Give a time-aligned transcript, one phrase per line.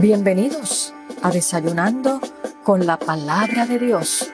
[0.00, 2.20] Bienvenidos a Desayunando
[2.62, 4.30] con la Palabra de Dios.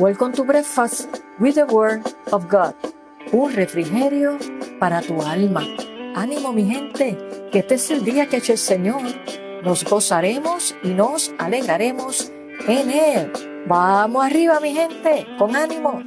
[0.00, 1.08] Welcome to Breakfast
[1.38, 2.02] with the Word
[2.32, 2.74] of God.
[3.30, 4.36] Un refrigerio
[4.80, 5.62] para tu alma.
[6.16, 7.16] Ánimo mi gente,
[7.52, 9.02] que este es el día que ha hecho el Señor.
[9.62, 12.32] Nos gozaremos y nos alegraremos
[12.66, 13.32] en Él.
[13.68, 16.02] Vamos arriba mi gente, con ánimo.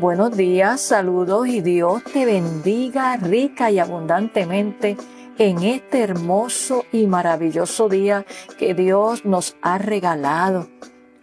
[0.00, 4.96] Buenos días, saludos y Dios te bendiga rica y abundantemente
[5.36, 8.24] en este hermoso y maravilloso día
[8.58, 10.68] que Dios nos ha regalado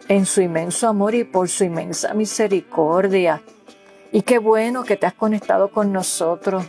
[0.06, 3.42] en su inmenso amor y por su inmensa misericordia.
[4.12, 6.64] Y qué bueno que te has conectado con nosotros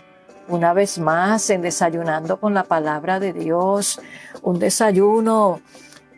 [0.47, 4.01] una vez más en Desayunando con la Palabra de Dios,
[4.41, 5.61] un desayuno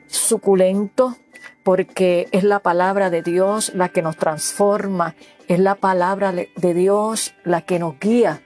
[0.07, 1.17] suculento
[1.63, 5.15] porque es la palabra de Dios la que nos transforma,
[5.47, 8.41] es la palabra de Dios la que nos guía,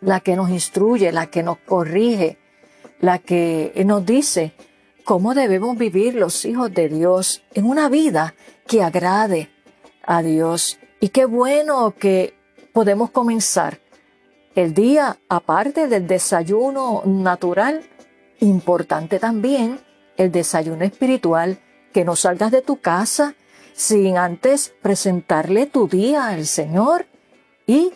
[0.00, 2.38] la que nos instruye, la que nos corrige,
[3.00, 4.52] la que nos dice
[5.04, 8.34] cómo debemos vivir los hijos de Dios en una vida
[8.66, 9.50] que agrade
[10.02, 10.78] a Dios.
[11.00, 12.34] Y qué bueno que
[12.72, 13.80] podemos comenzar
[14.54, 17.82] el día, aparte del desayuno natural,
[18.40, 19.78] importante también
[20.16, 21.58] el desayuno espiritual,
[21.96, 23.36] que no salgas de tu casa
[23.72, 27.06] sin antes presentarle tu día al Señor
[27.66, 27.90] y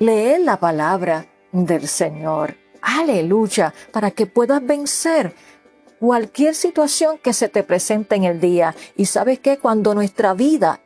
[0.00, 2.56] leer la palabra del Señor.
[2.82, 5.36] Aleluya, para que puedas vencer
[6.00, 8.74] cualquier situación que se te presente en el día.
[8.96, 10.80] Y sabes que cuando nuestra vida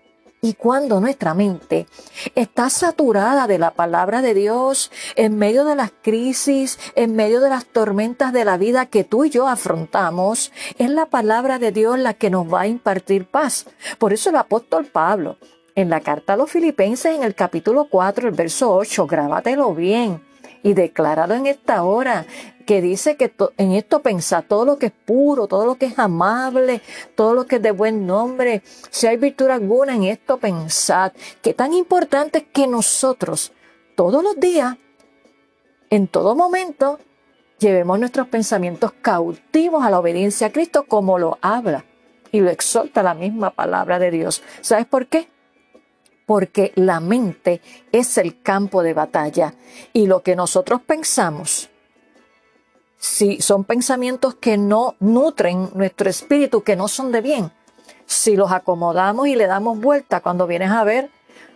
[0.44, 1.86] y cuando nuestra mente
[2.34, 7.48] está saturada de la palabra de Dios, en medio de las crisis, en medio de
[7.48, 11.98] las tormentas de la vida que tú y yo afrontamos, es la palabra de Dios
[11.98, 13.64] la que nos va a impartir paz.
[13.98, 15.38] Por eso el apóstol Pablo,
[15.74, 20.33] en la carta a los filipenses, en el capítulo 4, el verso 8, grábatelo bien
[20.64, 22.26] y declarado en esta hora
[22.64, 25.98] que dice que en esto pensad todo lo que es puro, todo lo que es
[25.98, 26.80] amable,
[27.14, 31.52] todo lo que es de buen nombre, si hay virtud alguna en esto pensad, que
[31.52, 33.52] tan importante es que nosotros
[33.94, 34.76] todos los días,
[35.90, 36.98] en todo momento,
[37.58, 41.84] llevemos nuestros pensamientos cautivos a la obediencia a Cristo como lo habla
[42.32, 44.42] y lo exhorta la misma palabra de Dios.
[44.62, 45.28] ¿Sabes por qué?
[46.26, 47.60] Porque la mente
[47.92, 49.54] es el campo de batalla
[49.92, 51.68] y lo que nosotros pensamos,
[52.98, 57.52] si son pensamientos que no nutren nuestro espíritu, que no son de bien,
[58.06, 61.10] si los acomodamos y le damos vuelta, cuando vienes a ver,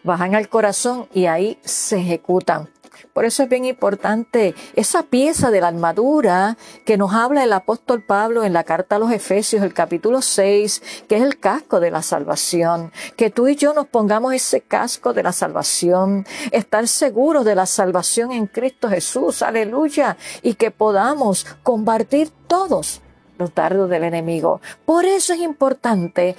[0.05, 2.69] bajan al corazón y ahí se ejecutan.
[3.13, 8.03] Por eso es bien importante esa pieza de la armadura que nos habla el apóstol
[8.03, 11.91] Pablo en la carta a los Efesios, el capítulo 6, que es el casco de
[11.91, 12.93] la salvación.
[13.17, 17.67] Que tú y yo nos pongamos ese casco de la salvación, estar seguros de la
[17.67, 23.01] salvación en Cristo Jesús, aleluya, y que podamos combatir todos
[23.39, 24.61] los dardos del enemigo.
[24.85, 26.37] Por eso es importante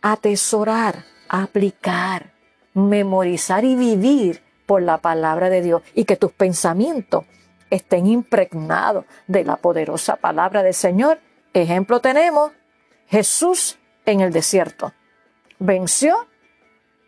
[0.00, 2.32] atesorar, aplicar,
[2.74, 7.26] memorizar y vivir por la palabra de Dios y que tus pensamientos
[7.68, 11.18] estén impregnados de la poderosa palabra del Señor.
[11.52, 12.52] Ejemplo tenemos
[13.06, 14.94] Jesús en el desierto.
[15.58, 16.26] Venció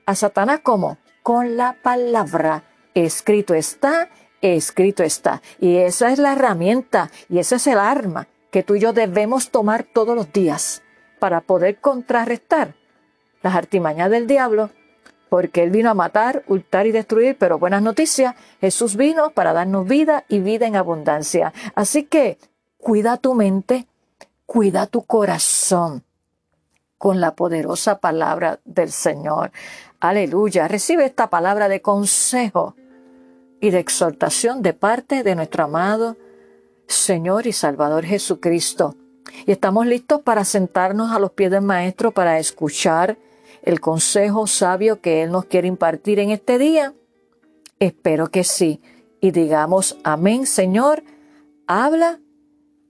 [0.05, 2.65] a Satanás como con la palabra.
[2.93, 4.11] Escrito está,
[4.43, 5.41] escrito está.
[5.59, 9.51] Y esa es la herramienta y esa es el arma que tú y yo debemos
[9.51, 10.83] tomar todos los días
[11.19, 12.75] para poder contrarrestar
[13.41, 14.69] las artimañas del diablo
[15.35, 19.85] porque Él vino a matar, hurtar y destruir, pero buenas noticias, Jesús vino para darnos
[19.85, 21.53] vida y vida en abundancia.
[21.75, 22.39] Así que
[22.79, 23.89] cuida tu mente,
[24.47, 26.05] cuida tu corazón
[26.99, 29.51] con la poderosa palabra del Señor.
[29.99, 32.77] Aleluya, recibe esta palabra de consejo
[33.61, 36.17] y de exhortación de parte de nuestro amado
[36.87, 38.95] Señor y Salvador Jesucristo.
[39.47, 43.19] Y estamos listos para sentarnos a los pies del Maestro para escuchar
[43.65, 46.95] el consejo sabio que Él nos quiere impartir en este día?
[47.81, 48.81] Espero que sí.
[49.21, 51.03] Y digamos, amén, Señor,
[51.67, 52.21] habla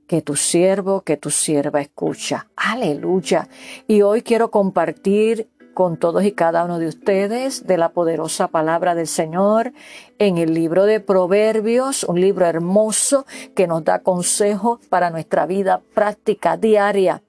[0.09, 2.49] que tu siervo, que tu sierva escucha.
[2.56, 3.49] Aleluya.
[3.87, 8.97] Y hoy quiero compartir con todos y cada uno de ustedes de la poderosa palabra
[8.97, 9.73] del Señor
[10.19, 15.82] en el libro de Proverbios, un libro hermoso que nos da consejos para nuestra vida
[15.94, 17.23] práctica diaria.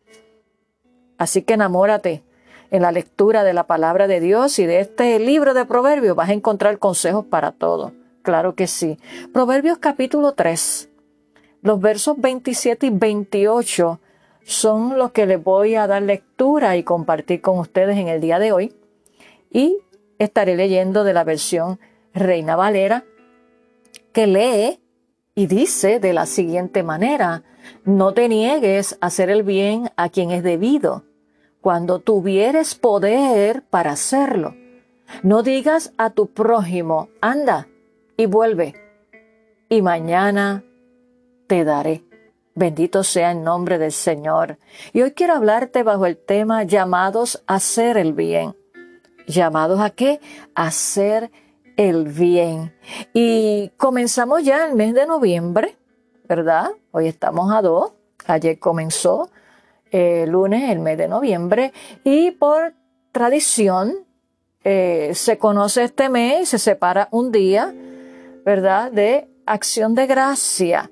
[1.18, 2.25] Así que enamórate
[2.72, 6.30] en la lectura de la palabra de Dios y de este libro de Proverbios vas
[6.30, 7.94] a encontrar consejos para todo.
[8.22, 8.98] Claro que sí.
[9.34, 10.90] Proverbios capítulo 3,
[11.62, 14.00] los versos 27 y 28
[14.44, 18.40] son los que les voy a dar lectura y compartir con ustedes en el día
[18.40, 18.76] de hoy.
[19.52, 19.80] Y
[20.20, 21.80] estaré leyendo de la versión
[22.14, 23.04] Reina Valera,
[24.14, 24.80] que lee
[25.34, 27.44] Y dice de la siguiente manera,
[27.84, 31.04] no te niegues a hacer el bien a quien es debido,
[31.66, 34.54] cuando tuvieres poder para hacerlo.
[35.24, 37.68] No digas a tu prójimo, anda
[38.18, 38.76] y vuelve,
[39.68, 40.64] y mañana
[41.48, 42.04] te daré.
[42.54, 44.60] Bendito sea el nombre del Señor.
[44.94, 48.56] Y hoy quiero hablarte bajo el tema llamados a hacer el bien.
[49.26, 50.22] ¿Llamados a qué?
[50.54, 51.32] A hacer
[51.78, 52.76] el bien.
[53.12, 55.76] Y comenzamos ya el mes de noviembre,
[56.30, 56.70] ¿verdad?
[56.92, 57.94] Hoy estamos a dos.
[58.28, 59.32] Ayer comenzó
[59.98, 61.72] eh, lunes el mes de noviembre
[62.04, 62.74] y por
[63.14, 63.94] tradición
[64.66, 67.74] eh, se conoce este mes y se separa un día,
[68.44, 68.92] ¿verdad?
[68.92, 70.92] De acción de gracia.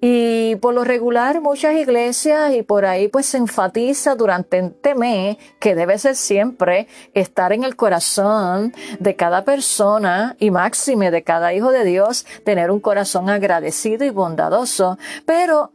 [0.00, 5.36] Y por lo regular muchas iglesias y por ahí pues se enfatiza durante este mes
[5.58, 11.52] que debe ser siempre estar en el corazón de cada persona y máxime de cada
[11.54, 14.96] hijo de Dios, tener un corazón agradecido y bondadoso.
[15.26, 15.72] Pero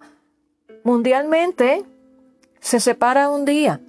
[0.85, 1.83] mundialmente
[2.59, 3.81] se separa un día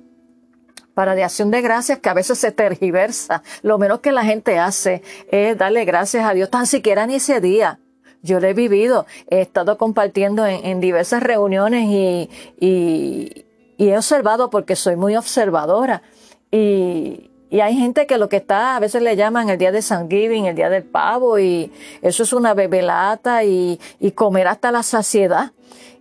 [0.95, 3.43] para de acción de gracias que a veces se tergiversa.
[3.63, 7.41] Lo menos que la gente hace es darle gracias a Dios tan siquiera ni ese
[7.41, 7.79] día
[8.23, 13.47] yo lo he vivido, he estado compartiendo en, diversas reuniones y, y,
[13.79, 16.03] he observado porque soy muy observadora.
[16.51, 19.83] Y, y hay gente que lo que está, a veces le llaman el día de
[19.83, 21.73] Thanksgiving, el día del pavo, y
[22.03, 25.53] eso es una bebelata y, y comer hasta la saciedad.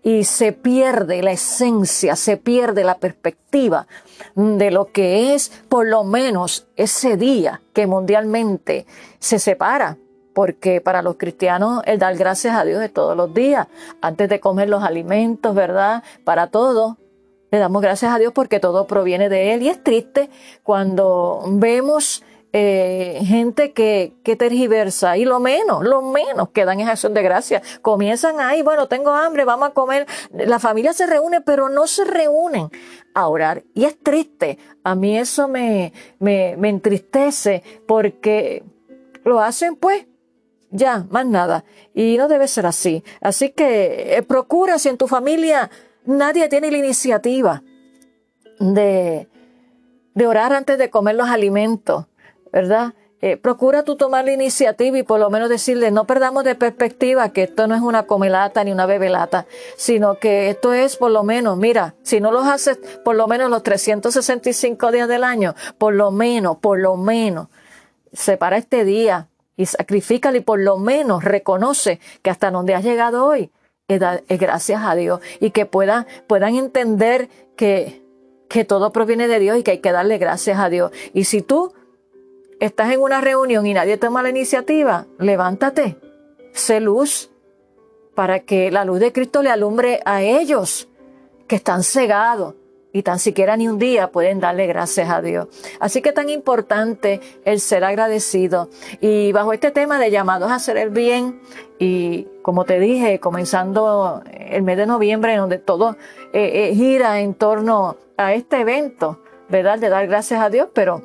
[0.01, 3.87] Y se pierde la esencia, se pierde la perspectiva
[4.35, 8.85] de lo que es por lo menos ese día que mundialmente
[9.19, 9.97] se separa
[10.33, 13.67] porque para los cristianos el dar gracias a Dios es todos los días,
[13.99, 16.01] antes de comer los alimentos, ¿verdad?
[16.23, 16.97] Para todo.
[17.51, 19.63] Le damos gracias a Dios porque todo proviene de Él.
[19.63, 20.29] Y es triste
[20.63, 26.87] cuando vemos eh, gente que, que tergiversa y lo menos, lo menos que dan es
[26.87, 27.61] acción de gracia.
[27.81, 30.07] Comienzan ahí, bueno, tengo hambre, vamos a comer.
[30.31, 32.69] La familia se reúne, pero no se reúnen
[33.13, 33.63] a orar.
[33.73, 34.57] Y es triste.
[34.83, 38.63] A mí eso me, me, me entristece porque
[39.23, 40.05] lo hacen pues
[40.71, 41.65] ya, más nada.
[41.93, 43.03] Y no debe ser así.
[43.21, 45.69] Así que eh, procura si en tu familia
[46.05, 47.63] nadie tiene la iniciativa
[48.59, 49.27] de,
[50.13, 52.05] de orar antes de comer los alimentos,
[52.51, 52.93] ¿verdad?
[53.21, 57.33] Eh, procura tú tomar la iniciativa y por lo menos decirle, no perdamos de perspectiva
[57.33, 61.23] que esto no es una comelata ni una bebelata, sino que esto es por lo
[61.23, 65.93] menos, mira, si no los haces por lo menos los 365 días del año, por
[65.95, 67.49] lo menos, por lo menos,
[68.13, 73.25] separa este día y sacrifícale y por lo menos reconoce que hasta donde has llegado
[73.25, 73.51] hoy
[73.89, 73.99] es,
[74.39, 78.01] gracias a Dios y que puedan, puedan entender que,
[78.47, 80.91] que todo proviene de Dios y que hay que darle gracias a Dios.
[81.13, 81.73] Y si tú
[82.59, 85.97] estás en una reunión y nadie toma la iniciativa, levántate,
[86.53, 87.31] sé luz
[88.15, 90.89] para que la luz de Cristo le alumbre a ellos
[91.47, 92.55] que están cegados
[92.91, 95.47] y tan siquiera ni un día pueden darle gracias a Dios.
[95.79, 98.69] Así que tan importante el ser agradecido.
[98.99, 101.39] Y bajo este tema de llamados a hacer el bien,
[101.77, 105.97] y como te dije, comenzando el mes de noviembre, donde todo
[106.33, 109.19] eh, eh, gira en torno a este evento,
[109.49, 109.79] ¿verdad?
[109.79, 111.03] De dar gracias a Dios, pero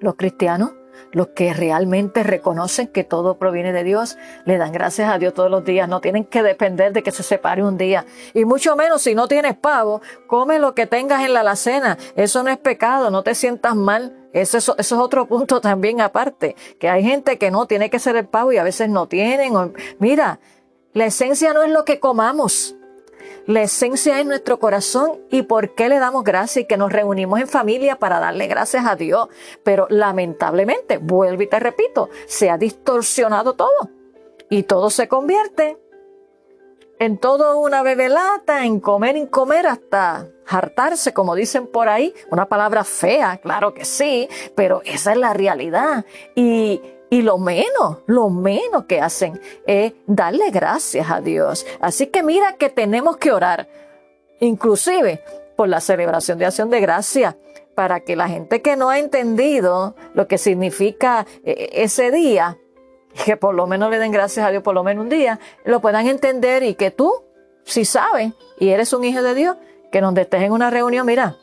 [0.00, 0.72] los cristianos
[1.12, 5.50] los que realmente reconocen que todo proviene de Dios, le dan gracias a Dios todos
[5.50, 5.88] los días.
[5.88, 8.04] No tienen que depender de que se separe un día.
[8.32, 11.98] Y mucho menos si no tienes pavo, come lo que tengas en la alacena.
[12.16, 14.28] Eso no es pecado, no te sientas mal.
[14.32, 18.26] Eso, es otro punto también aparte, que hay gente que no tiene que ser el
[18.26, 19.74] pavo y a veces no tienen.
[20.00, 20.40] mira,
[20.92, 22.74] la esencia no es lo que comamos.
[23.46, 27.40] La esencia es nuestro corazón y por qué le damos gracias y que nos reunimos
[27.40, 29.28] en familia para darle gracias a Dios.
[29.62, 33.90] Pero lamentablemente, vuelvo y te repito, se ha distorsionado todo
[34.48, 35.76] y todo se convierte
[36.98, 42.14] en todo una bebelata, en comer y comer hasta hartarse, como dicen por ahí.
[42.30, 46.06] Una palabra fea, claro que sí, pero esa es la realidad.
[46.34, 46.80] Y
[47.10, 51.66] y lo menos, lo menos que hacen es darle gracias a Dios.
[51.80, 53.68] Así que mira que tenemos que orar,
[54.40, 55.22] inclusive
[55.56, 57.36] por la celebración de acción de gracia,
[57.74, 62.58] para que la gente que no ha entendido lo que significa eh, ese día,
[63.24, 65.80] que por lo menos le den gracias a Dios por lo menos un día, lo
[65.80, 67.12] puedan entender y que tú,
[67.64, 69.56] si sabes y eres un hijo de Dios,
[69.92, 71.36] que donde estés en una reunión, mira,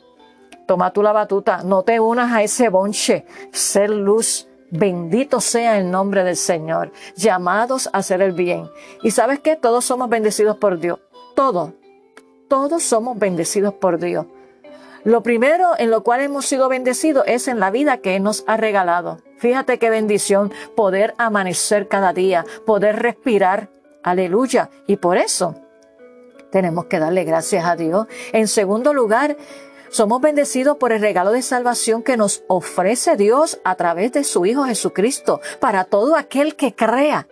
[0.66, 5.90] toma tú la batuta, no te unas a ese bonche, ser luz Bendito sea el
[5.90, 8.68] nombre del Señor, llamados a hacer el bien.
[9.04, 10.98] Y sabes que todos somos bendecidos por Dios.
[11.36, 11.70] Todos,
[12.48, 14.26] todos somos bendecidos por Dios.
[15.04, 18.56] Lo primero en lo cual hemos sido bendecidos es en la vida que nos ha
[18.56, 19.18] regalado.
[19.38, 23.68] Fíjate qué bendición poder amanecer cada día, poder respirar
[24.02, 24.70] Aleluya.
[24.86, 25.54] Y por eso
[26.50, 28.06] tenemos que darle gracias a Dios.
[28.32, 29.36] En segundo lugar,
[29.92, 34.46] somos bendecidos por el regalo de salvación que nos ofrece Dios a través de su
[34.46, 37.28] Hijo Jesucristo para todo aquel que crea.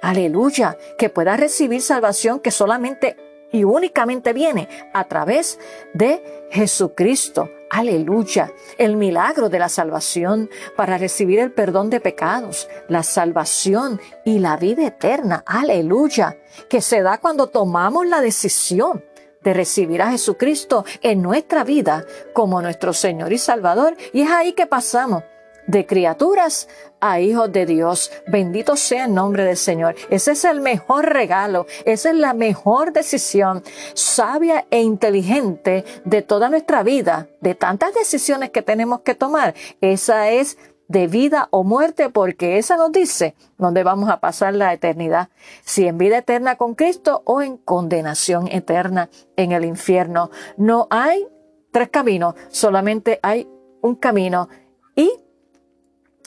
[0.00, 3.16] Aleluya, que pueda recibir salvación que solamente
[3.50, 5.58] y únicamente viene a través
[5.94, 7.50] de Jesucristo.
[7.70, 8.52] Aleluya.
[8.78, 14.56] El milagro de la salvación para recibir el perdón de pecados, la salvación y la
[14.56, 15.42] vida eterna.
[15.44, 16.38] Aleluya.
[16.68, 19.04] Que se da cuando tomamos la decisión
[19.48, 23.96] de recibir a Jesucristo en nuestra vida como nuestro Señor y Salvador.
[24.12, 25.22] Y es ahí que pasamos
[25.66, 26.68] de criaturas
[27.00, 28.12] a hijos de Dios.
[28.26, 29.94] Bendito sea el nombre del Señor.
[30.10, 33.62] Ese es el mejor regalo, esa es la mejor decisión
[33.94, 39.54] sabia e inteligente de toda nuestra vida, de tantas decisiones que tenemos que tomar.
[39.80, 44.72] Esa es de vida o muerte, porque esa nos dice dónde vamos a pasar la
[44.72, 45.28] eternidad,
[45.62, 50.30] si en vida eterna con Cristo o en condenación eterna en el infierno.
[50.56, 51.26] No hay
[51.70, 53.48] tres caminos, solamente hay
[53.82, 54.48] un camino
[54.96, 55.12] y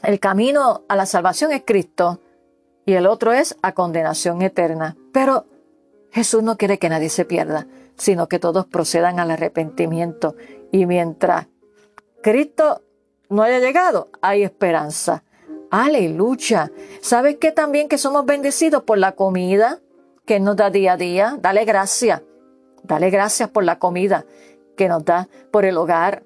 [0.04, 2.22] el camino a la salvación es Cristo
[2.86, 4.96] y el otro es a condenación eterna.
[5.12, 5.46] Pero
[6.12, 10.36] Jesús no quiere que nadie se pierda, sino que todos procedan al arrepentimiento.
[10.72, 11.48] Y mientras
[12.22, 12.82] Cristo
[13.32, 15.24] no haya llegado, hay esperanza.
[15.72, 16.72] Aleluya.
[17.02, 19.80] ¿Sabes qué también que somos bendecidos por la comida
[20.26, 21.38] que nos da día a día?
[21.42, 22.22] Dale gracias.
[22.84, 24.26] Dale gracias por la comida
[24.76, 26.24] que nos da, por el hogar,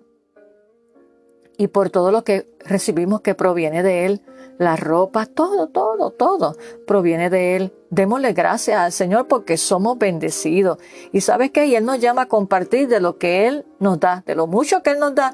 [1.58, 4.22] y por todo lo que recibimos que proviene de Él,
[4.58, 6.56] la ropa, todo, todo, todo
[6.88, 7.74] proviene de Él.
[7.90, 10.78] Démosle gracias al Señor porque somos bendecidos.
[11.12, 14.36] Y sabes que Él nos llama a compartir de lo que Él nos da, de
[14.36, 15.34] lo mucho que Él nos da,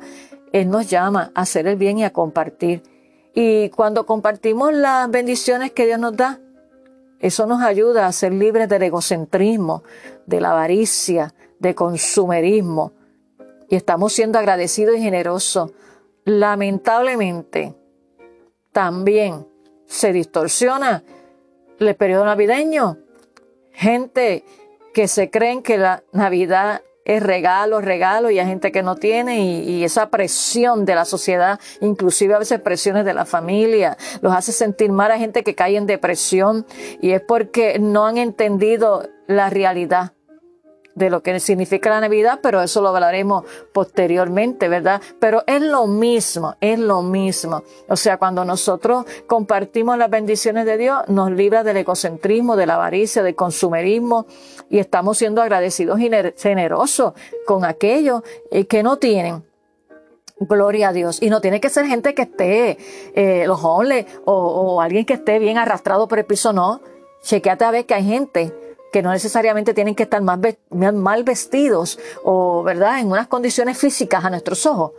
[0.52, 2.84] Él nos llama a hacer el bien y a compartir.
[3.34, 6.40] Y cuando compartimos las bendiciones que Dios nos da,
[7.20, 9.84] eso nos ayuda a ser libres del egocentrismo,
[10.26, 12.94] de la avaricia, de consumerismo.
[13.70, 15.72] Y estamos siendo agradecidos y generosos
[16.26, 17.76] lamentablemente
[18.72, 19.48] también
[19.86, 21.04] se distorsiona
[21.80, 22.98] el periodo navideño.
[23.74, 24.46] Gente
[24.94, 29.42] que se creen que la Navidad es regalo, regalo, y hay gente que no tiene,
[29.42, 34.52] y, esa presión de la sociedad, inclusive a veces presiones de la familia, los hace
[34.52, 35.12] sentir mal.
[35.12, 36.66] A gente que cae en depresión,
[37.02, 40.14] y es porque no han entendido la realidad
[40.96, 45.02] de lo que significa la Navidad, pero eso lo hablaremos posteriormente, ¿verdad?
[45.20, 47.64] Pero es lo mismo, es lo mismo.
[47.88, 52.76] O sea, cuando nosotros compartimos las bendiciones de Dios, nos libra del egocentrismo, de la
[52.76, 54.26] avaricia, del consumerismo
[54.70, 57.14] y estamos siendo agradecidos y generosos
[57.46, 58.22] con aquellos
[58.52, 59.44] eh, que no tienen.
[60.40, 61.22] Gloria a Dios.
[61.22, 62.78] Y no tiene que ser gente que esté,
[63.14, 66.82] eh, los hombres o, o alguien que esté bien arrastrado por el piso, no.
[67.22, 68.52] Chequeate a ver que hay gente
[68.92, 74.30] que no necesariamente tienen que estar mal vestidos o, ¿verdad?, en unas condiciones físicas a
[74.30, 74.92] nuestros ojos,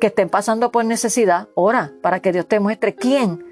[0.00, 3.44] que estén pasando por necesidad, ora para que Dios te muestre quién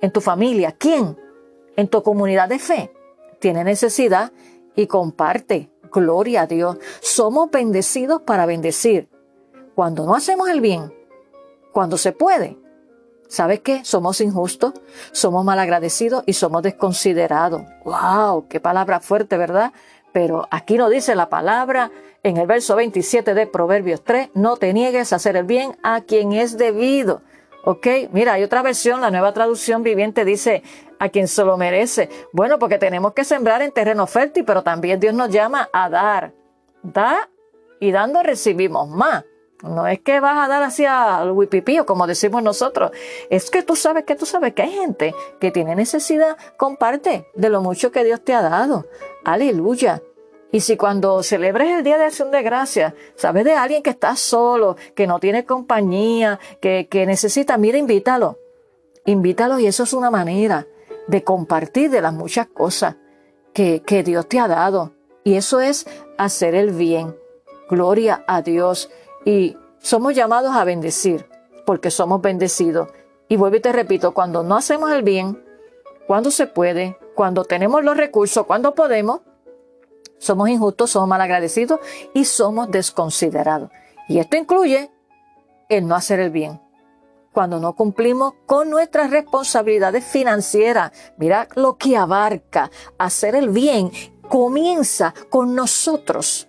[0.00, 1.18] en tu familia, quién
[1.76, 2.92] en tu comunidad de fe
[3.38, 4.32] tiene necesidad
[4.74, 5.70] y comparte.
[5.92, 6.78] Gloria a Dios.
[7.00, 9.08] Somos bendecidos para bendecir.
[9.74, 10.92] Cuando no hacemos el bien,
[11.72, 12.56] cuando se puede,
[13.28, 13.84] ¿Sabes qué?
[13.84, 14.74] Somos injustos,
[15.12, 17.62] somos malagradecidos y somos desconsiderados.
[17.84, 18.48] ¡Wow!
[18.48, 19.72] ¡Qué palabra fuerte, ¿verdad?
[20.12, 21.90] Pero aquí no dice la palabra
[22.22, 26.00] en el verso 27 de Proverbios 3, no te niegues a hacer el bien a
[26.00, 27.22] quien es debido.
[27.64, 27.86] ¿Ok?
[28.12, 30.62] Mira, hay otra versión, la nueva traducción viviente dice
[30.98, 32.08] a quien se lo merece.
[32.32, 36.32] Bueno, porque tenemos que sembrar en terreno fértil, pero también Dios nos llama a dar.
[36.82, 37.28] Da
[37.80, 39.24] y dando recibimos más.
[39.62, 42.90] No es que vas a dar así al huipipío, como decimos nosotros.
[43.30, 46.36] Es que tú sabes que tú sabes que hay gente que tiene necesidad.
[46.56, 48.86] Comparte de lo mucho que Dios te ha dado.
[49.24, 50.02] Aleluya.
[50.52, 54.14] Y si cuando celebres el Día de Acción de Gracia, sabes de alguien que está
[54.14, 58.38] solo, que no tiene compañía, que, que necesita, mira, invítalo.
[59.04, 60.66] Invítalo y eso es una manera
[61.08, 62.96] de compartir de las muchas cosas
[63.52, 64.92] que, que Dios te ha dado.
[65.24, 65.86] Y eso es
[66.18, 67.16] hacer el bien.
[67.68, 68.90] Gloria a Dios.
[69.24, 71.28] Y somos llamados a bendecir,
[71.66, 72.88] porque somos bendecidos.
[73.28, 75.42] Y vuelvo y te repito, cuando no hacemos el bien,
[76.06, 79.20] cuando se puede, cuando tenemos los recursos, cuando podemos,
[80.18, 81.80] somos injustos, somos malagradecidos
[82.12, 83.70] y somos desconsiderados.
[84.08, 84.90] Y esto incluye
[85.68, 86.60] el no hacer el bien.
[87.32, 93.90] Cuando no cumplimos con nuestras responsabilidades financieras, mira lo que abarca hacer el bien,
[94.28, 96.48] comienza con nosotros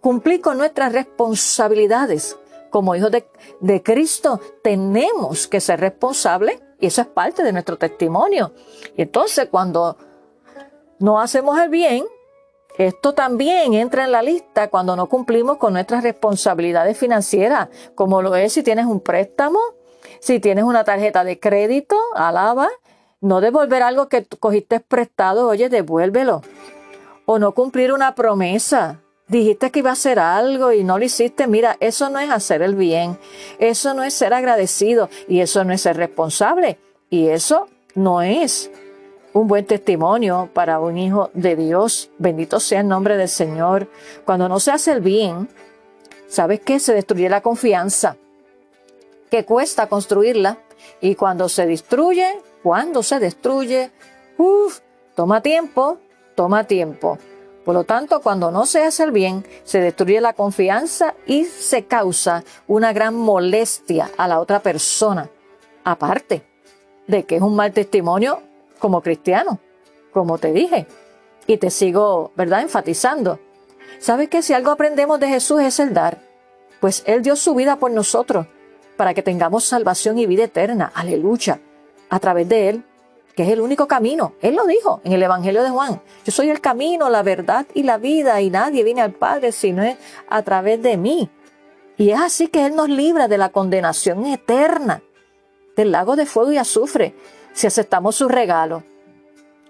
[0.00, 2.36] cumplir con nuestras responsabilidades.
[2.70, 8.52] Como hijos de, Cristo tenemos que ser responsables y eso es parte de nuestro testimonio.
[8.96, 9.96] Y entonces cuando
[10.98, 12.04] no hacemos el bien,
[12.76, 18.36] esto también entra en la lista cuando no cumplimos con nuestras responsabilidades financieras, como lo
[18.36, 19.58] es si tienes un préstamo,
[20.20, 22.68] si tienes una tarjeta de crédito, alaba,
[23.20, 26.42] no devolver algo que cogiste prestado, oye, devuélvelo.
[27.26, 29.02] O no cumplir una promesa.
[29.28, 31.46] Dijiste que iba a hacer algo y no lo hiciste.
[31.46, 33.18] Mira, eso no es hacer el bien.
[33.58, 36.78] Eso no es ser agradecido y eso no es ser responsable.
[37.10, 38.70] Y eso no es
[39.34, 42.10] un buen testimonio para un hijo de Dios.
[42.18, 43.88] Bendito sea el nombre del Señor.
[44.24, 45.48] Cuando no se hace el bien,
[46.26, 46.80] ¿sabes qué?
[46.80, 48.16] Se destruye la confianza,
[49.30, 50.58] que cuesta construirla.
[51.00, 53.90] Y cuando se destruye, cuando se destruye,
[54.38, 54.80] uff,
[55.14, 55.98] toma tiempo,
[56.34, 57.18] toma tiempo.
[57.68, 61.84] Por lo tanto, cuando no se hace el bien, se destruye la confianza y se
[61.84, 65.28] causa una gran molestia a la otra persona.
[65.84, 66.46] Aparte
[67.06, 68.40] de que es un mal testimonio
[68.78, 69.58] como cristiano,
[70.14, 70.86] como te dije.
[71.46, 73.38] Y te sigo, ¿verdad?, enfatizando.
[73.98, 76.16] ¿Sabes que si algo aprendemos de Jesús es el dar?
[76.80, 78.46] Pues Él dio su vida por nosotros,
[78.96, 80.90] para que tengamos salvación y vida eterna.
[80.94, 81.60] Aleluya.
[82.08, 82.84] A través de Él,
[83.38, 84.32] que es el único camino.
[84.42, 86.02] Él lo dijo en el Evangelio de Juan.
[86.24, 89.70] Yo soy el camino, la verdad y la vida, y nadie viene al Padre si
[89.70, 89.96] no es
[90.28, 91.30] a través de mí.
[91.96, 95.04] Y es así que Él nos libra de la condenación eterna,
[95.76, 97.14] del lago de fuego y azufre,
[97.52, 98.82] si aceptamos su regalo.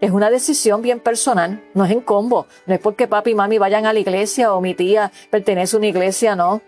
[0.01, 3.59] Es una decisión bien personal, no es en combo, no es porque papi y mami
[3.59, 6.63] vayan a la iglesia o mi tía pertenece a una iglesia, no.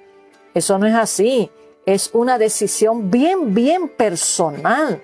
[0.53, 1.51] Eso no es así,
[1.87, 5.01] es una decisión bien, bien personal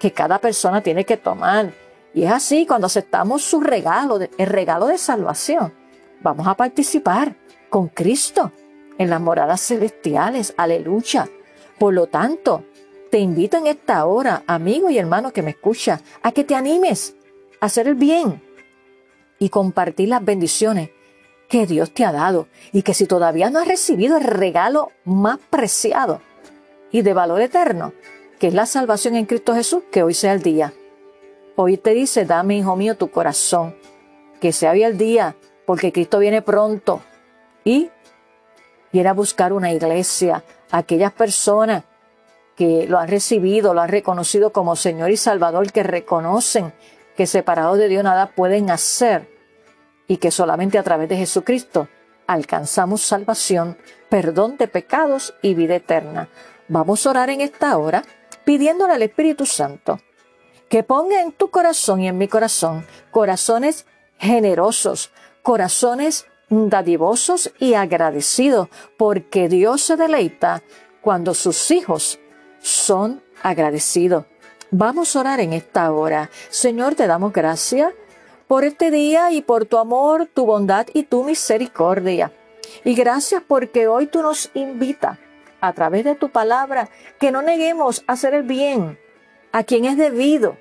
[0.00, 1.72] que cada persona tiene que tomar.
[2.12, 5.72] Y es así cuando aceptamos su regalo, el regalo de salvación.
[6.22, 7.36] Vamos a participar
[7.68, 8.50] con Cristo
[8.98, 10.54] en las moradas celestiales.
[10.56, 11.28] Aleluya.
[11.78, 12.64] Por lo tanto,
[13.10, 17.14] te invito en esta hora, amigo y hermano que me escucha, a que te animes
[17.60, 18.42] a hacer el bien
[19.38, 20.90] y compartir las bendiciones
[21.48, 25.38] que Dios te ha dado y que si todavía no has recibido el regalo más
[25.50, 26.22] preciado
[26.90, 27.92] y de valor eterno,
[28.40, 30.72] que es la salvación en Cristo Jesús, que hoy sea el día.
[31.56, 33.76] Hoy te dice, dame, hijo mío, tu corazón,
[34.40, 37.02] que sea hoy el día, porque Cristo viene pronto
[37.64, 37.90] y
[38.92, 41.84] viene a buscar una iglesia, aquellas personas
[42.56, 46.72] que lo han recibido, lo han reconocido como Señor y Salvador, que reconocen
[47.16, 49.28] que separados de Dios nada pueden hacer
[50.08, 51.88] y que solamente a través de Jesucristo
[52.26, 53.76] alcanzamos salvación,
[54.08, 56.30] perdón de pecados y vida eterna.
[56.68, 58.02] Vamos a orar en esta hora
[58.44, 60.00] pidiéndole al Espíritu Santo
[60.68, 63.86] que ponga en tu corazón y en mi corazón corazones
[64.18, 65.10] generosos,
[65.42, 70.62] corazones dadivosos y agradecidos, porque Dios se deleita
[71.00, 72.18] cuando sus hijos
[72.60, 74.26] son agradecidos.
[74.70, 76.30] Vamos a orar en esta hora.
[76.50, 77.92] Señor, te damos gracias
[78.46, 82.32] por este día y por tu amor, tu bondad y tu misericordia.
[82.84, 85.18] Y gracias porque hoy tú nos invitas
[85.60, 88.98] a través de tu palabra que no neguemos hacer el bien
[89.52, 90.56] a quien es debido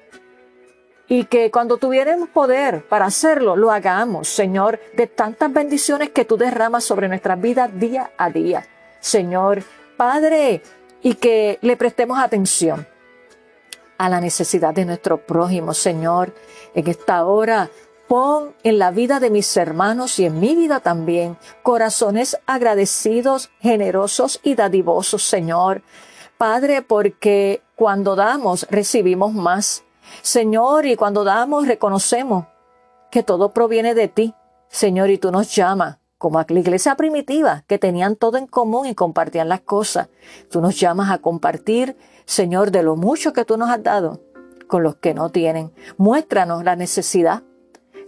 [1.07, 6.37] y que cuando tuviéramos poder para hacerlo, lo hagamos, Señor, de tantas bendiciones que tú
[6.37, 8.67] derramas sobre nuestras vidas día a día.
[8.99, 9.63] Señor,
[9.97, 10.61] Padre,
[11.01, 12.87] y que le prestemos atención
[13.97, 16.33] a la necesidad de nuestro prójimo, Señor.
[16.75, 17.69] En esta hora,
[18.09, 24.41] pon en la vida de mis hermanos y en mi vida también corazones agradecidos, generosos
[24.43, 25.83] y dadivosos, Señor.
[26.39, 29.83] Padre, porque cuando damos, recibimos más.
[30.23, 32.45] Señor, y cuando damos, reconocemos
[33.11, 34.33] que todo proviene de ti,
[34.69, 38.87] Señor, y tú nos llamas como a la iglesia primitiva, que tenían todo en común
[38.87, 40.09] y compartían las cosas.
[40.49, 41.95] Tú nos llamas a compartir,
[42.25, 44.19] Señor, de lo mucho que tú nos has dado
[44.67, 45.71] con los que no tienen.
[45.97, 47.43] Muéstranos la necesidad,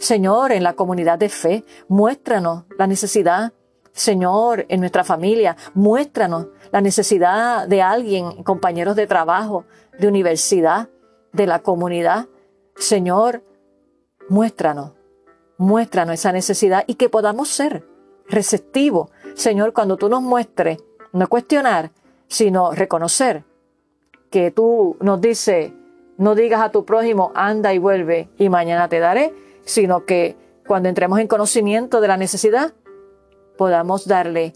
[0.02, 1.64] Señor, en la comunidad de fe.
[1.88, 3.54] Muéstranos la necesidad,
[3.92, 5.56] Señor, en nuestra familia.
[5.76, 9.66] Muéstranos la necesidad de alguien, compañeros de trabajo,
[10.00, 10.90] de universidad,
[11.34, 12.26] de la comunidad.
[12.76, 13.44] Señor,
[14.28, 14.94] muéstranos,
[15.60, 17.86] muéstranos esa necesidad y que podamos ser
[18.28, 19.12] receptivo.
[19.36, 20.80] Señor, cuando tú nos muestres,
[21.14, 21.92] no cuestionar,
[22.28, 23.44] sino reconocer
[24.32, 25.74] que tú nos dices,
[26.18, 30.36] no digas a tu prójimo, anda y vuelve y mañana te daré, sino que
[30.68, 32.74] cuando entremos en conocimiento de la necesidad,
[33.58, 34.54] podamos darle,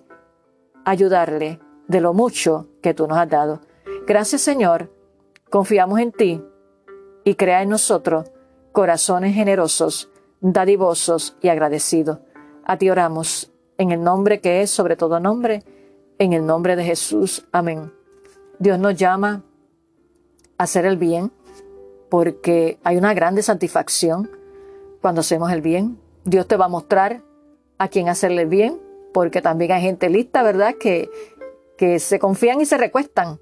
[0.83, 3.61] ayudarle de lo mucho que tú nos has dado.
[4.05, 4.91] Gracias Señor,
[5.49, 6.43] confiamos en ti
[7.23, 8.29] y crea en nosotros
[8.73, 12.19] corazones generosos, dadivosos y agradecidos.
[12.65, 15.63] A ti oramos en el nombre que es sobre todo nombre,
[16.19, 17.47] en el nombre de Jesús.
[17.53, 17.93] Amén.
[18.59, 19.43] Dios nos llama
[20.57, 21.31] a hacer el bien
[22.09, 24.29] porque hay una grande satisfacción,
[25.05, 25.99] cuando hacemos el bien.
[26.23, 27.21] Dios te va a mostrar
[27.77, 28.81] a quién hacerle bien,
[29.13, 30.73] porque también hay gente lista, ¿verdad?
[30.79, 31.11] Que,
[31.77, 33.39] que se confían y se recuestan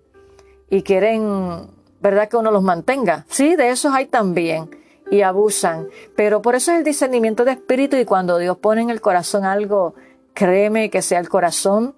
[0.70, 1.70] y quieren,
[2.02, 2.28] ¿verdad?
[2.28, 3.26] Que uno los mantenga.
[3.30, 4.72] Sí, de esos hay también
[5.10, 5.88] y abusan.
[6.18, 9.46] Pero por eso es el discernimiento de espíritu y cuando Dios pone en el corazón
[9.46, 9.96] algo,
[10.34, 11.96] créeme que sea el corazón,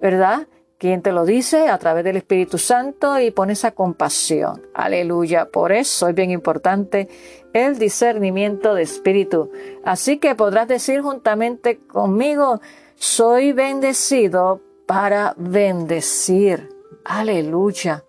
[0.00, 0.46] ¿verdad?
[0.80, 4.62] Quien te lo dice a través del Espíritu Santo y pone esa compasión.
[4.72, 5.50] Aleluya.
[5.50, 7.06] Por eso es bien importante
[7.52, 9.50] el discernimiento de espíritu.
[9.84, 12.62] Así que podrás decir juntamente conmigo,
[12.94, 16.70] soy bendecido para bendecir.
[17.04, 18.04] Aleluya.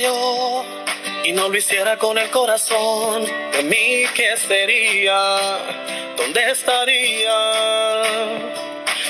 [0.00, 0.64] Yo
[1.24, 5.36] y no lo hiciera con el corazón, de mí qué sería,
[6.16, 8.02] dónde estaría.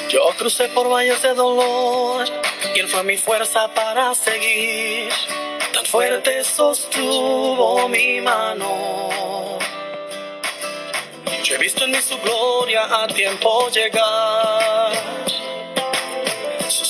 [0.09, 2.27] Yo crucé por valles de dolor
[2.75, 5.09] y él fue mi fuerza para seguir.
[5.73, 9.59] Tan fuerte sostuvo mi mano.
[11.45, 14.80] Yo he visto en mí su gloria a tiempo llegar.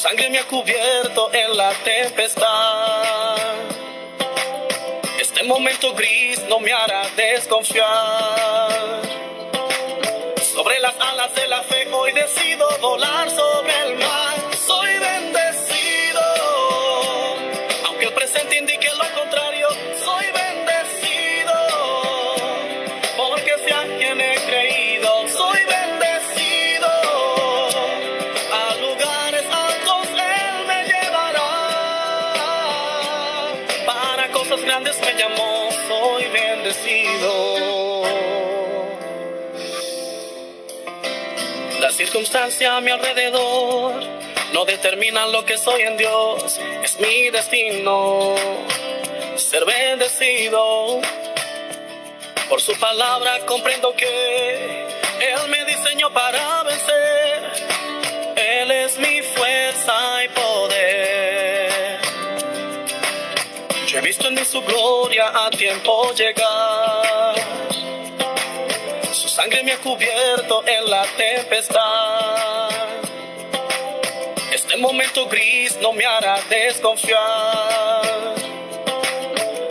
[0.02, 3.40] Sangre me ha cubierto en la tempestad
[5.50, 9.00] momento gris no me hará desconfiar.
[10.54, 13.09] Sobre las alas de la fe hoy decido volar
[42.20, 43.94] La circunstancia a mi alrededor
[44.52, 48.34] no determina lo que soy en Dios, es mi destino
[49.36, 51.00] ser bendecido.
[52.46, 54.86] Por su palabra comprendo que
[55.18, 57.42] Él me diseñó para vencer.
[58.36, 62.00] Él es mi fuerza y poder.
[63.86, 66.99] Yo he visto en mí su gloria a tiempo llegar.
[69.40, 72.68] Sangre me ha cubierto en la tempestad.
[74.52, 78.34] Este momento gris no me hará desconfiar.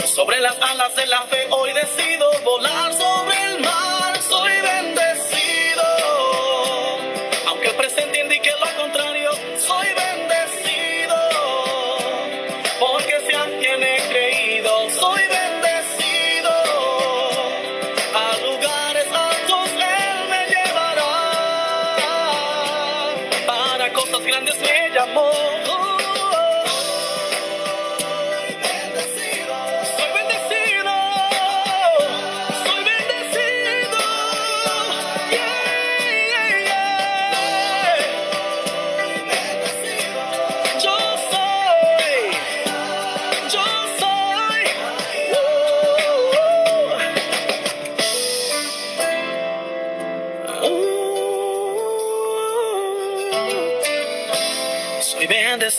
[0.07, 3.98] Sobre las alas de la fe hoy decido volar sobre el mar.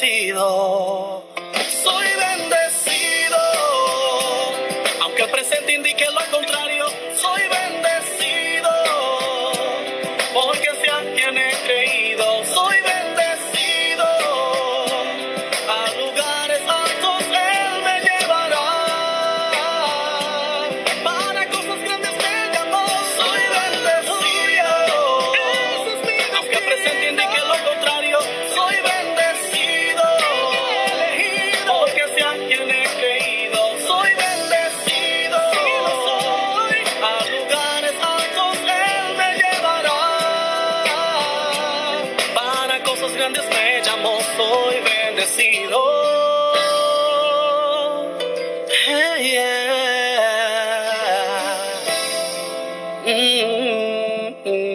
[0.00, 1.29] Bendecido.
[43.38, 45.78] Me llamó, soy bendecido.
[49.22, 49.70] Yeah.
[53.06, 54.70] Mm, mm.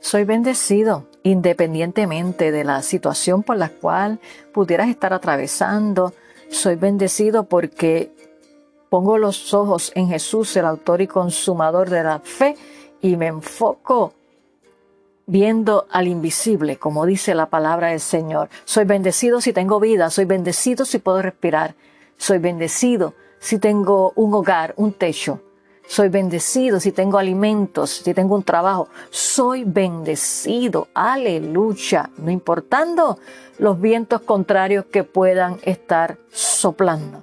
[0.00, 4.20] Soy bendecido independientemente de la situación por la cual
[4.52, 6.12] pudieras estar atravesando.
[6.50, 8.12] Soy bendecido porque
[8.90, 12.54] pongo los ojos en Jesús, el autor y consumador de la fe,
[13.00, 14.14] y me enfoco
[15.26, 18.48] viendo al invisible, como dice la palabra del Señor.
[18.64, 21.74] Soy bendecido si tengo vida, soy bendecido si puedo respirar,
[22.16, 25.40] soy bendecido si tengo un hogar, un techo,
[25.86, 33.18] soy bendecido si tengo alimentos, si tengo un trabajo, soy bendecido, aleluya, no importando
[33.58, 37.22] los vientos contrarios que puedan estar soplando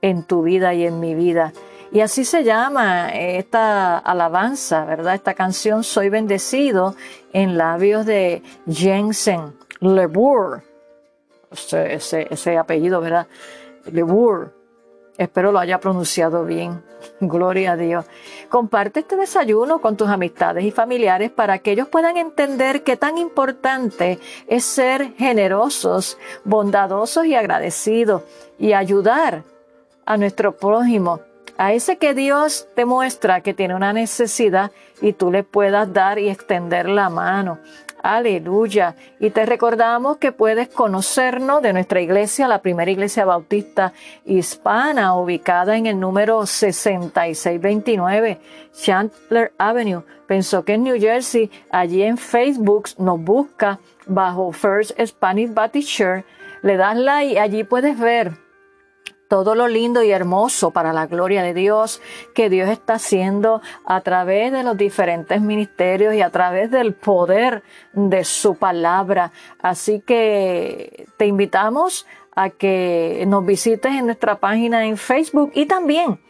[0.00, 1.52] en tu vida y en mi vida.
[1.90, 5.14] Y así se llama esta alabanza, ¿verdad?
[5.14, 6.94] Esta canción, Soy bendecido,
[7.32, 10.62] en labios de Jensen Lebour.
[11.50, 13.26] Ese, ese, apellido, ¿verdad?
[13.90, 14.54] Lebour.
[15.16, 16.82] Espero lo haya pronunciado bien.
[17.20, 18.04] Gloria a Dios.
[18.50, 23.16] Comparte este desayuno con tus amistades y familiares para que ellos puedan entender qué tan
[23.16, 28.22] importante es ser generosos, bondadosos y agradecidos
[28.58, 29.42] y ayudar
[30.04, 31.20] a nuestro prójimo,
[31.58, 34.70] a ese que Dios te muestra que tiene una necesidad
[35.02, 37.58] y tú le puedas dar y extender la mano.
[38.02, 38.94] Aleluya.
[39.18, 43.92] Y te recordamos que puedes conocernos de nuestra iglesia, la primera iglesia bautista
[44.24, 48.38] hispana, ubicada en el número 6629
[48.72, 51.50] Chandler Avenue, Pensó que en New Jersey.
[51.70, 56.24] Allí en Facebook nos busca bajo First Spanish Baptist Church.
[56.62, 58.47] Le das like y allí puedes ver
[59.28, 62.00] todo lo lindo y hermoso para la gloria de Dios
[62.34, 67.62] que Dios está haciendo a través de los diferentes ministerios y a través del poder
[67.92, 69.30] de su palabra.
[69.60, 76.20] Así que te invitamos a que nos visites en nuestra página en Facebook y también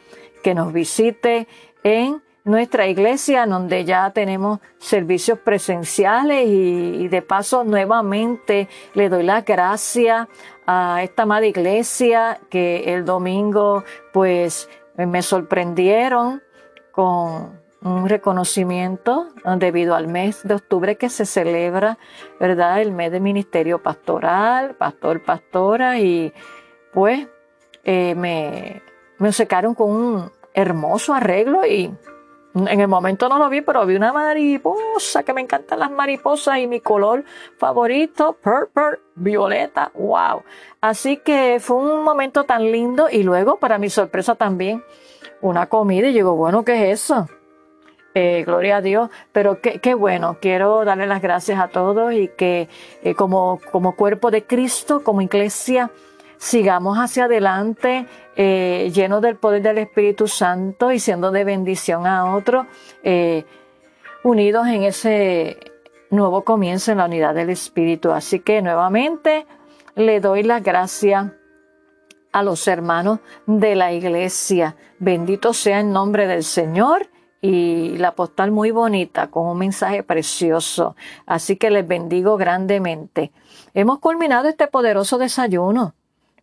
[0.43, 1.47] que nos visite
[1.83, 9.43] en nuestra iglesia, donde ya tenemos servicios presenciales y, de paso nuevamente le doy la
[9.43, 10.29] gracia
[10.67, 16.43] a esta amada iglesia que el domingo pues me sorprendieron
[16.91, 21.99] con un reconocimiento debido al mes de octubre que se celebra,
[22.41, 22.81] ¿verdad?
[22.81, 26.33] El mes de ministerio pastoral, pastor, pastora y
[26.93, 27.29] pues
[27.85, 28.83] eh, me,
[29.19, 31.95] me secaron con un hermoso arreglo y
[32.67, 36.59] en el momento no lo vi, pero vi una mariposa, que me encantan las mariposas
[36.59, 37.25] y mi color
[37.59, 40.43] favorito, purple, violeta, wow.
[40.81, 44.83] Así que fue un momento tan lindo y luego, para mi sorpresa también,
[45.41, 47.29] una comida y digo, bueno, ¿qué es eso?
[48.15, 52.29] Eh, gloria a Dios, pero qué, qué, bueno, quiero darle las gracias a todos y
[52.29, 52.69] que
[53.03, 55.91] eh, como, como cuerpo de Cristo, como iglesia,
[56.39, 62.35] sigamos hacia adelante eh, llenos del poder del Espíritu Santo y siendo de bendición a
[62.35, 62.67] otros,
[63.03, 63.45] eh,
[64.23, 65.59] unidos en ese
[66.11, 68.13] nuevo comienzo en la unidad del Espíritu.
[68.13, 69.47] Así que nuevamente
[69.95, 71.33] le doy las gracias
[72.33, 74.77] a los hermanos de la iglesia.
[74.99, 77.09] Bendito sea el nombre del Señor
[77.41, 80.97] y la postal muy bonita con un mensaje precioso.
[81.27, 83.33] Así que les bendigo grandemente.
[83.75, 85.95] Hemos culminado este poderoso desayuno.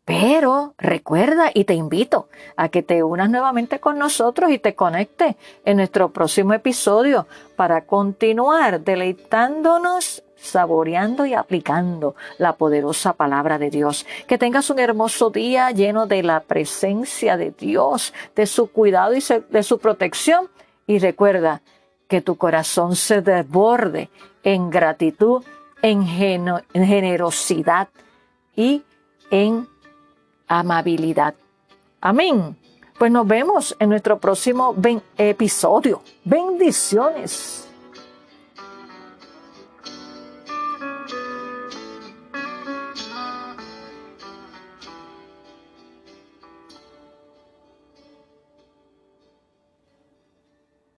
[0.06, 5.36] Pero recuerda y te invito a que te unas nuevamente con nosotros y te conectes
[5.66, 14.06] en nuestro próximo episodio para continuar deleitándonos saboreando y aplicando la poderosa palabra de Dios.
[14.28, 19.24] Que tengas un hermoso día lleno de la presencia de Dios, de su cuidado y
[19.50, 20.50] de su protección.
[20.86, 21.62] Y recuerda
[22.08, 24.10] que tu corazón se desborde
[24.44, 25.44] en gratitud,
[25.82, 27.90] en, generosidad
[28.56, 28.84] y
[29.32, 29.68] en
[30.48, 31.36] amabilidad.
[32.02, 32.56] Amén.
[32.98, 34.74] Pues nos vemos en nuestro próximo
[35.18, 36.02] episodio.
[36.24, 37.65] Bendiciones.